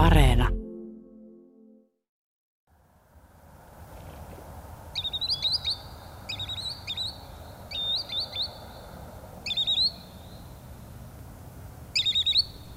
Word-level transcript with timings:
Areena. 0.00 0.48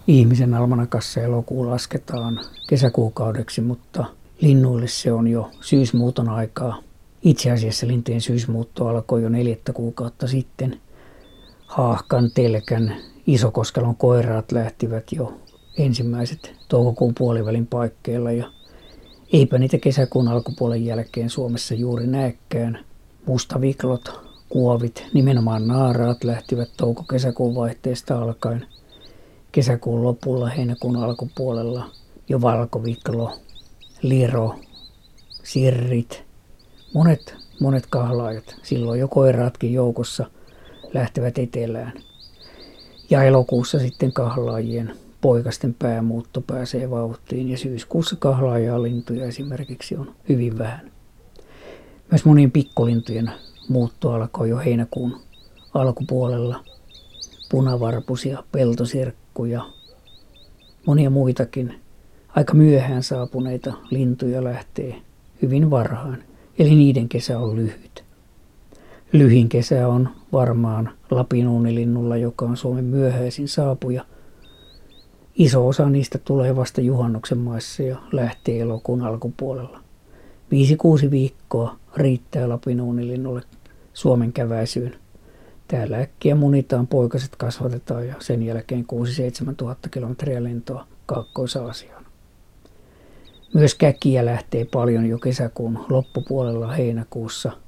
Ihmisen 0.08 0.54
almanakassa 0.54 1.22
elokuu 1.22 1.70
lasketaan 1.70 2.40
kesäkuukaudeksi, 2.70 3.62
mutta 3.62 4.06
linnuille 4.42 4.88
se 4.88 5.12
on 5.12 5.28
jo 5.28 5.50
syysmuuton 5.62 6.30
aikaa. 6.30 6.78
Itse 7.22 7.52
asiassa 7.52 7.88
lintujen 7.88 8.22
syysmuutto 8.22 8.88
alkoi 8.88 9.24
jo 9.24 9.30
neljättä 9.30 9.74
kuukautta 9.74 10.28
sitten. 10.28 10.80
Haahkan, 11.68 12.32
telkän, 12.34 12.96
isokoskelon 13.28 13.96
koiraat 13.96 14.52
lähtivät 14.52 15.12
jo 15.12 15.34
ensimmäiset 15.78 16.54
toukokuun 16.68 17.14
puolivälin 17.18 17.68
paikkeilla 17.68 18.32
ja 18.32 18.52
eipä 19.34 19.58
niitä 19.58 19.78
kesäkuun 19.78 20.28
alkupuolen 20.28 20.86
jälkeen 20.86 21.30
Suomessa 21.30 21.74
juuri 21.74 22.08
näekään. 22.08 22.86
Mustaviklot, 23.26 24.20
kuovit, 24.50 25.06
nimenomaan 25.14 25.68
naaraat 25.68 26.24
lähtivät 26.24 26.70
touko-kesäkuun 26.78 27.56
vaihteesta 27.56 28.22
alkaen. 28.22 28.66
Kesäkuun 29.52 30.04
lopulla, 30.04 30.50
heinäkuun 30.50 30.96
alkupuolella 30.96 31.90
jo 32.30 32.42
valkoviklo, 32.42 33.32
liro, 34.02 34.56
sirrit, 35.44 36.24
monet, 36.94 37.36
monet 37.60 37.86
kahlaajat, 37.90 38.56
silloin 38.64 39.00
jo 39.00 39.08
koiraatkin 39.08 39.74
joukossa 39.74 40.26
lähtevät 40.94 41.38
etelään. 41.38 41.94
Ja 43.10 43.24
elokuussa 43.24 43.80
sitten 43.80 44.14
kahlaajien 44.14 44.94
poikasten 45.24 45.74
päämuutto 45.74 46.42
pääsee 46.42 46.90
vauhtiin 46.90 47.50
ja 47.50 47.58
syyskuussa 47.58 48.16
kahlaajaa 48.16 48.84
lintuja 48.84 49.26
esimerkiksi 49.26 49.96
on 49.96 50.16
hyvin 50.30 50.58
vähän. 50.58 50.92
Myös 52.12 52.26
monien 52.26 52.52
pikkulintujen 52.52 53.32
muutto 53.70 54.12
alkoi 54.12 54.50
jo 54.50 54.58
heinäkuun 54.58 55.20
alkupuolella. 55.74 56.64
Punavarpusia, 57.52 58.44
peltosirkkuja, 58.52 59.66
monia 60.86 61.10
muitakin 61.10 61.76
aika 62.30 62.54
myöhään 62.54 63.04
saapuneita 63.04 63.74
lintuja 63.92 64.44
lähtee 64.44 64.96
hyvin 65.42 65.70
varhain, 65.70 66.24
eli 66.60 66.76
niiden 66.76 67.10
kesä 67.10 67.40
on 67.40 67.56
lyhyt. 67.56 68.04
Lyhin 69.14 69.50
kesä 69.50 69.88
on 69.88 70.10
varmaan 70.32 70.90
lapinuunilinnulla, 71.12 72.18
joka 72.18 72.46
on 72.46 72.58
Suomen 72.58 72.86
myöhäisin 72.86 73.48
saapuja– 73.48 74.06
Iso 75.36 75.68
osa 75.68 75.90
niistä 75.90 76.18
tulee 76.18 76.56
vasta 76.56 76.82
juhannuksen 76.82 77.38
maissa 77.38 77.84
ja 77.84 77.98
lähtee 78.12 78.60
elokuun 78.60 79.02
alkupuolella. 79.02 79.80
Viisi 80.52 80.76
kuusi 80.76 81.12
viikkoa 81.12 81.76
riittää 81.96 82.50
Lapinuunilinnulle 82.50 83.42
Suomen 83.94 84.34
käväisyyn. 84.34 84.96
Täällä 85.68 85.98
äkkiä 85.98 86.36
munitaan, 86.36 86.88
poikaset 86.88 87.36
kasvatetaan 87.36 88.08
ja 88.08 88.16
sen 88.20 88.44
jälkeen 88.44 88.86
6-7 89.52 89.54
tuhatta 89.58 89.90
kilometriä 89.90 90.44
lentoa 90.44 90.88
Kaakkois-Aasiaan. 91.06 92.06
Myös 93.54 93.76
käkiä 93.76 94.26
lähtee 94.26 94.66
paljon 94.66 95.06
jo 95.06 95.18
kesäkuun 95.20 95.86
loppupuolella 95.90 96.72
heinäkuussa– 96.72 97.52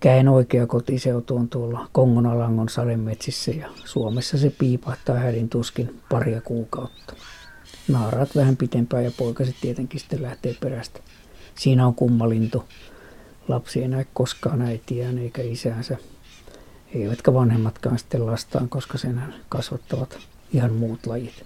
Käen 0.00 0.28
oikea 0.28 0.66
kotiseutu 0.66 1.36
on 1.36 1.48
tuolla 1.48 1.88
Kongonalangon 1.92 2.68
sademetsissä 2.68 3.50
ja 3.50 3.68
Suomessa 3.84 4.38
se 4.38 4.52
piipahtaa 4.58 5.18
hädin 5.18 5.48
tuskin 5.48 6.00
paria 6.10 6.40
kuukautta. 6.40 7.14
Naaraat 7.88 8.36
vähän 8.36 8.56
pitempään 8.56 9.04
ja 9.04 9.10
poikaset 9.18 9.56
tietenkin 9.60 10.00
sitten 10.00 10.22
lähtee 10.22 10.54
perästä. 10.60 11.00
Siinä 11.54 11.86
on 11.86 11.94
kummalintu. 11.94 12.64
Lapsi 13.48 13.82
ei 13.82 13.88
näe 13.88 14.06
koskaan 14.14 14.62
äitiään 14.62 15.18
eikä 15.18 15.42
isäänsä. 15.42 15.96
Eivätkä 16.94 17.34
vanhemmatkaan 17.34 17.98
sitten 17.98 18.26
lastaan, 18.26 18.68
koska 18.68 18.98
sen 18.98 19.22
kasvattavat 19.48 20.18
ihan 20.52 20.72
muut 20.72 21.06
lajit. 21.06 21.44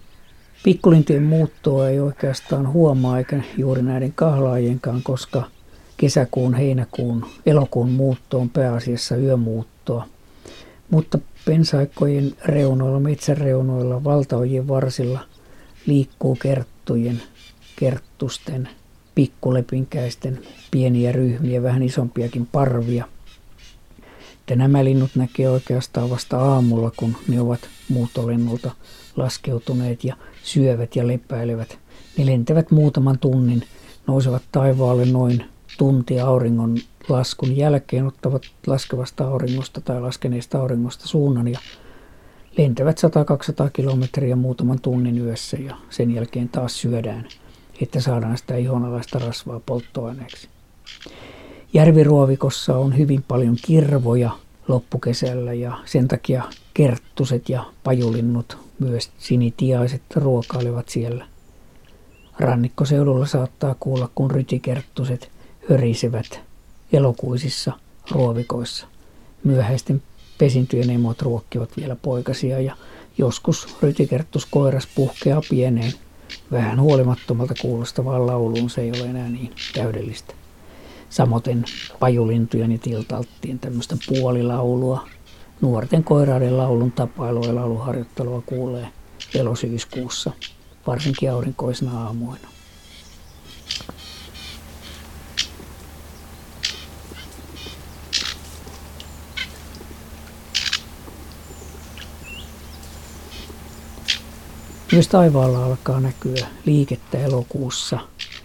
Pikkulintujen 0.65 1.23
muuttoa 1.23 1.89
ei 1.89 2.01
oikeastaan 2.01 2.73
huomaa 2.73 3.19
eikä 3.19 3.43
juuri 3.57 3.83
näiden 3.83 4.13
kahlaajienkaan, 4.13 5.03
koska 5.03 5.43
kesäkuun, 6.03 6.55
heinäkuun, 6.55 7.27
elokuun 7.47 7.91
muutto 7.91 8.39
on 8.39 8.51
pääasiassa 8.51 9.17
yömuuttoa. 9.17 10.07
Mutta 10.91 11.19
pensaikkojen 11.45 12.33
reunoilla, 12.45 13.01
metsäreunoilla, 13.01 14.05
valtaojien 14.05 14.69
varsilla 14.69 15.21
liikkuu 15.87 16.37
kerttujen, 16.37 17.23
kerttusten, 17.77 18.69
pikkulepinkäisten 19.15 20.41
pieniä 20.71 21.13
ryhmiä, 21.13 21.63
vähän 21.63 21.83
isompiakin 21.83 22.47
parvia. 22.47 23.09
Ja 24.51 24.57
nämä 24.57 24.85
linnut 24.85 25.11
näkee 25.15 25.51
oikeastaan 25.51 26.11
vasta 26.11 26.39
aamulla, 26.39 26.93
kun 26.97 27.17
ne 27.29 27.41
ovat 27.41 27.61
muutolennulta 27.89 28.71
laskeutuneet 29.17 30.05
ja 30.05 30.17
syövät 30.43 30.97
ja 30.97 31.07
lepäilevät. 31.07 31.79
Ne 32.19 32.27
lentävät 32.27 32.71
muutaman 32.71 33.19
tunnin, 33.19 33.63
nousevat 34.07 34.43
taivaalle 34.53 35.05
noin 35.05 35.52
tunti 35.83 36.21
auringon 36.21 36.77
laskun 37.09 37.57
jälkeen 37.57 38.07
ottavat 38.07 38.43
laskevasta 38.67 39.25
auringosta 39.25 39.81
tai 39.81 40.01
laskeneesta 40.01 40.59
auringosta 40.59 41.09
suunnan 41.09 41.49
ja 41.49 41.59
lentävät 42.59 43.01
100-200 43.67 43.71
kilometriä 43.73 44.37
muutaman 44.37 44.81
tunnin 44.81 45.19
yössä 45.19 45.57
ja 45.57 45.77
sen 45.91 46.15
jälkeen 46.15 46.49
taas 46.49 46.81
syödään, 46.81 47.29
että 47.81 48.01
saadaan 48.01 48.39
sitä 48.39 48.57
ihonalaista 48.57 49.19
rasvaa 49.19 49.61
polttoaineeksi. 49.67 50.49
Järviruovikossa 51.73 52.77
on 52.77 52.99
hyvin 52.99 53.25
paljon 53.29 53.57
kirvoja 53.67 54.31
loppukesällä 54.69 55.53
ja 55.53 55.79
sen 55.85 56.09
takia 56.09 56.43
kerttuset 56.75 57.49
ja 57.49 57.65
pajulinnut, 57.85 58.59
myös 58.79 59.11
sinitiaiset 59.19 60.03
ruokailevat 60.17 60.89
siellä. 60.89 61.27
Rannikkoseudulla 62.39 63.27
saattaa 63.27 63.75
kuulla, 63.81 64.11
kun 64.15 64.31
rytikerttuset 64.31 65.33
hörisevät 65.71 66.41
elokuisissa 66.93 67.73
ruovikoissa. 68.11 68.87
Myöhäisten 69.45 70.03
pesintyjen 70.39 70.91
emot 70.91 71.23
ruokkivat 71.23 71.77
vielä 71.77 71.97
poikasia 71.97 72.61
ja 72.61 72.77
joskus 73.19 73.77
rytikerttuskoiras 73.83 74.89
puhkeaa 74.95 75.43
pieneen, 75.51 75.93
vähän 76.51 76.81
huolimattomalta 76.81 77.55
kuulostavaan 77.61 78.27
lauluun. 78.27 78.71
Se 78.71 78.81
ei 78.81 78.91
ole 78.91 79.11
enää 79.11 79.29
niin 79.29 79.53
täydellistä. 79.75 80.35
Samoin 81.11 81.65
pajulintujen 82.01 82.73
ja 82.73 82.79
tiltalttien 82.79 83.59
tämmöistä 83.59 83.97
puolilaulua, 84.09 85.09
nuorten 85.61 86.05
koiraiden 86.05 86.57
laulun 86.57 86.93
tapailua 86.93 87.47
ja 87.47 87.55
lauluharjoittelua 87.55 88.43
kuulee 88.47 88.89
elosyyskuussa, 89.35 90.33
varsinkin 90.87 91.33
aurinkoisina 91.33 92.05
aamuina. 92.05 92.49
Myös 104.93 105.09
taivaalla 105.09 105.65
alkaa 105.65 106.01
näkyä 106.01 106.47
liikettä 106.67 107.19
elokuussa. 107.19 107.99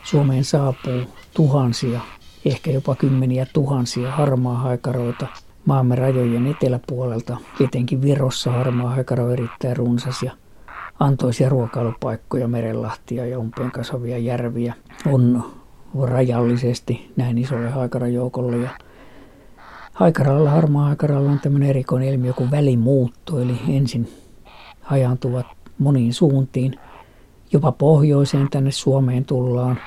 Suomeen 0.03 0.43
saapuu 0.43 1.01
tuhansia, 1.33 2.01
ehkä 2.45 2.71
jopa 2.71 2.95
kymmeniä 2.95 3.47
tuhansia 3.53 4.11
harmaa 4.11 4.57
haikaroita 4.57 5.27
maamme 5.65 5.95
rajojen 5.95 6.47
eteläpuolelta. 6.47 7.37
Etenkin 7.59 8.01
Virossa 8.01 8.51
harmaa 8.51 8.89
haikaro 8.89 9.25
on 9.25 9.33
erittäin 9.33 9.77
runsas 9.77 10.23
ja 10.23 10.31
antoisia 10.99 11.49
ruokailupaikkoja, 11.49 12.47
merenlahtia 12.47 13.25
ja 13.25 13.39
umpeen 13.39 13.71
kasvavia 13.71 14.17
järviä 14.17 14.73
on 15.05 15.43
rajallisesti 16.03 17.11
näin 17.15 17.37
isolle 17.37 17.69
haikaranjoukolle. 17.69 18.57
Ja 18.57 18.69
haikaralla, 19.93 20.49
harmaa 20.49 20.85
haikaralla 20.85 21.31
on 21.31 21.39
tämmöinen 21.39 21.69
erikoinen 21.69 22.09
ilmiö 22.09 22.33
kuin 22.33 22.51
välimuutto, 22.51 23.39
eli 23.39 23.59
ensin 23.69 24.09
hajaantuvat 24.81 25.56
moniin 25.77 26.13
suuntiin. 26.13 26.79
Jopa 27.51 27.71
pohjoiseen 27.71 28.47
tänne 28.51 28.71
Suomeen 28.71 29.25
tullaan. 29.25 29.79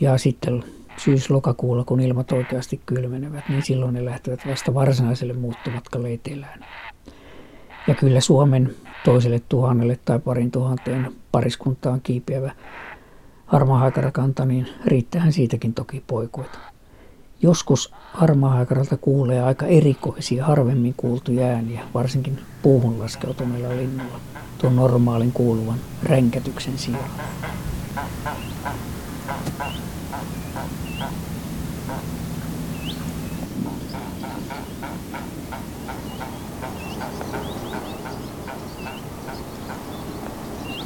Ja 0.00 0.18
sitten 0.18 0.64
syys-lokakuulla, 0.96 1.84
kun 1.84 2.00
ilmat 2.00 2.32
oikeasti 2.32 2.80
kylmenevät, 2.86 3.48
niin 3.48 3.62
silloin 3.62 3.94
ne 3.94 4.04
lähtevät 4.04 4.40
vasta 4.46 4.74
varsinaiselle 4.74 5.32
muuttomatkalle 5.32 6.12
etelään. 6.12 6.64
Ja 7.88 7.94
kyllä 7.94 8.20
Suomen 8.20 8.74
toiselle 9.04 9.40
tuhannelle 9.48 9.98
tai 10.04 10.18
parin 10.18 10.50
tuhanteen 10.50 11.12
pariskuntaan 11.32 12.00
kiipeävä 12.00 12.52
harmaahaikarakanta, 13.46 14.44
niin 14.44 14.68
riittähän 14.86 15.32
siitäkin 15.32 15.74
toki 15.74 16.04
poikuita. 16.06 16.58
Joskus 17.42 17.94
harmaahaikaralta 18.12 18.96
kuulee 18.96 19.42
aika 19.42 19.66
erikoisia, 19.66 20.44
harvemmin 20.44 20.94
kuultuja 20.96 21.46
ääniä, 21.46 21.82
varsinkin 21.94 22.38
puuhun 22.62 22.98
laskeutuneilla 22.98 23.68
linnuilla 23.68 24.33
tuon 24.64 24.76
normaalin 24.76 25.32
kuuluvan 25.32 25.78
ränkätyksen 26.02 26.78
sijaan. 26.78 27.10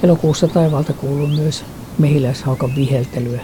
Elokuussa 0.02 0.48
taivaalta 0.48 0.92
kuuluu 0.92 1.26
myös 1.26 1.64
mehiläishaukan 1.98 2.74
viheltelyä. 2.76 3.40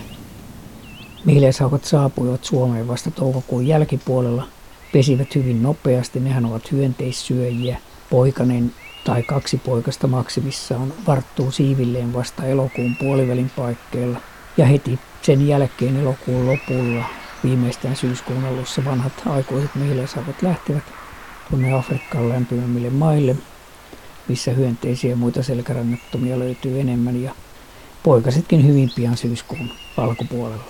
Mehiläishaukat 1.24 1.84
saapuivat 1.84 2.44
Suomeen 2.44 2.88
vasta 2.88 3.10
toukokuun 3.10 3.66
jälkipuolella, 3.66 4.46
pesivät 4.92 5.34
hyvin 5.34 5.62
nopeasti, 5.62 6.20
nehän 6.20 6.46
ovat 6.46 6.72
hyönteissyöjiä. 6.72 7.78
Poikanen 8.10 8.72
tai 9.04 9.22
kaksi 9.22 9.60
poikasta 9.64 10.06
maksimissaan 10.06 10.92
varttuu 11.06 11.50
siivilleen 11.50 12.12
vasta 12.12 12.44
elokuun 12.44 12.96
puolivälin 12.96 13.50
paikkeilla 13.56 14.20
ja 14.56 14.66
heti 14.66 14.98
sen 15.22 15.48
jälkeen 15.48 15.96
elokuun 15.96 16.46
lopulla 16.46 17.04
viimeistään 17.44 17.96
syyskuun 17.96 18.44
alussa 18.44 18.84
vanhat 18.84 19.12
aikuiset 19.26 19.74
mehiläishaukat 19.74 20.42
lähtevät 20.42 20.84
tuonne 21.50 21.72
Afrikkaan 21.72 22.28
lämpimämmille 22.28 22.90
maille 22.90 23.36
missä 24.28 24.50
hyönteisiä 24.50 25.10
ja 25.10 25.16
muita 25.16 25.42
selkärannattomia 25.42 26.38
löytyy 26.38 26.80
enemmän 26.80 27.22
ja 27.22 27.34
poikasetkin 28.02 28.66
hyvin 28.66 28.90
pian 28.96 29.16
syyskuun 29.16 29.70
alkupuolella. 29.96 30.64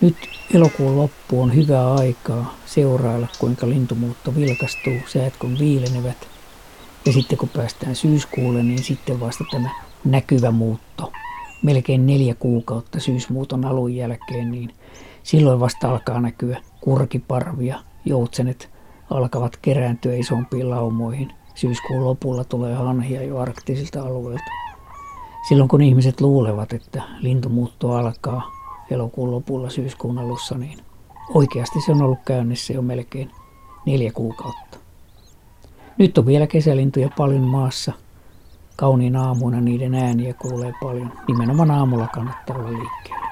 Nyt 0.00 0.16
elokuun 0.54 0.96
loppu 0.96 1.42
on 1.42 1.54
hyvää 1.54 1.94
aikaa 1.94 2.56
seurailla, 2.66 3.28
kuinka 3.38 3.68
lintumuutto 3.68 4.34
vilkastuu, 4.34 4.98
säät 5.06 5.36
kun 5.36 5.58
viilenevät. 5.58 6.33
Ja 7.06 7.12
sitten 7.12 7.38
kun 7.38 7.48
päästään 7.48 7.96
syyskuulle, 7.96 8.62
niin 8.62 8.82
sitten 8.82 9.20
vasta 9.20 9.44
tämä 9.50 9.70
näkyvä 10.04 10.50
muutto, 10.50 11.12
melkein 11.62 12.06
neljä 12.06 12.34
kuukautta 12.34 13.00
syysmuuton 13.00 13.64
alun 13.64 13.96
jälkeen, 13.96 14.52
niin 14.52 14.74
silloin 15.22 15.60
vasta 15.60 15.90
alkaa 15.90 16.20
näkyä 16.20 16.60
kurkiparvia, 16.80 17.80
joutsenet 18.04 18.70
alkavat 19.10 19.56
kerääntyä 19.56 20.14
isompiin 20.14 20.70
laumoihin– 20.70 21.32
syyskuun 21.54 22.04
lopulla 22.04 22.44
tulee 22.44 22.74
hanhia 22.74 23.22
jo 23.22 23.38
arktisilta 23.38 24.02
alueilta. 24.02 24.50
Silloin 25.48 25.68
kun 25.68 25.82
ihmiset 25.82 26.20
luulevat, 26.20 26.72
että 26.72 27.02
lintumuutto 27.18 27.92
alkaa 27.92 28.50
elokuun 28.90 29.30
lopulla 29.30 29.70
syyskuun 29.70 30.18
alussa, 30.18 30.58
niin 30.58 30.78
oikeasti 31.34 31.80
se 31.80 31.92
on 31.92 32.02
ollut 32.02 32.18
käynnissä 32.24 32.72
jo 32.72 32.82
melkein 32.82 33.30
neljä 33.86 34.12
kuukautta. 34.12 34.73
Nyt 35.98 36.18
on 36.18 36.26
vielä 36.26 36.46
kesälintuja 36.46 37.08
paljon 37.16 37.42
maassa. 37.42 37.92
Kauniin 38.76 39.16
aamuina 39.16 39.60
niiden 39.60 39.94
ääniä 39.94 40.34
kuulee 40.34 40.72
paljon. 40.82 41.12
Nimenomaan 41.28 41.70
aamulla 41.70 42.06
kannattaa 42.06 42.56
olla 42.56 42.72
liikkeellä. 42.72 43.23